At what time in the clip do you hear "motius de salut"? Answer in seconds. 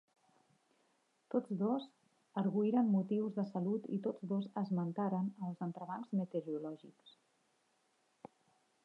2.93-3.85